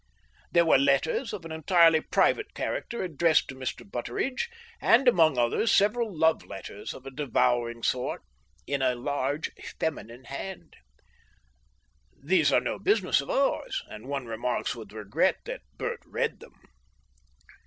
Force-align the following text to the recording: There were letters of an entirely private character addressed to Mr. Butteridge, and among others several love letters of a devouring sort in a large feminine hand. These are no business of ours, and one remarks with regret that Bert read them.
There 0.51 0.65
were 0.65 0.79
letters 0.79 1.31
of 1.31 1.45
an 1.45 1.51
entirely 1.51 2.01
private 2.01 2.55
character 2.55 3.03
addressed 3.03 3.47
to 3.49 3.55
Mr. 3.55 3.87
Butteridge, 3.87 4.49
and 4.81 5.07
among 5.07 5.37
others 5.37 5.71
several 5.71 6.11
love 6.11 6.43
letters 6.43 6.95
of 6.95 7.05
a 7.05 7.11
devouring 7.11 7.83
sort 7.83 8.23
in 8.65 8.81
a 8.81 8.95
large 8.95 9.51
feminine 9.79 10.23
hand. 10.23 10.75
These 12.19 12.51
are 12.51 12.59
no 12.61 12.79
business 12.79 13.21
of 13.21 13.29
ours, 13.29 13.83
and 13.89 14.07
one 14.07 14.25
remarks 14.25 14.73
with 14.73 14.91
regret 14.91 15.35
that 15.45 15.61
Bert 15.77 16.01
read 16.03 16.39
them. 16.39 16.55